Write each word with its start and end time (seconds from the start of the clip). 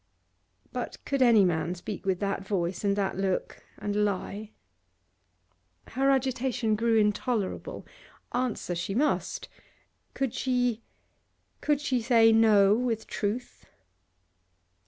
But 0.73 0.97
could 1.05 1.21
any 1.21 1.45
man 1.45 1.75
speak 1.75 2.07
with 2.07 2.19
that 2.21 2.43
voice 2.43 2.83
and 2.83 2.95
that 2.95 3.17
look, 3.19 3.61
and 3.77 4.03
lie? 4.03 4.49
Her 5.89 6.09
agitation 6.09 6.75
grew 6.75 6.97
intolerable. 6.97 7.85
Answer 8.31 8.73
she 8.73 8.95
must; 8.95 9.47
could 10.15 10.33
she, 10.33 10.81
could 11.61 11.79
she 11.79 12.01
say 12.01 12.31
'No' 12.31 12.73
with 12.73 13.05
truth? 13.05 13.67